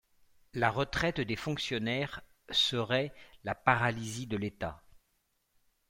La 0.55 0.71
retraite 0.71 1.21
des 1.21 1.35
fonctionnaires 1.35 2.21
serait 2.49 3.13
la 3.43 3.53
paralysie 3.53 4.25
de 4.25 4.35
l’état. 4.35 4.81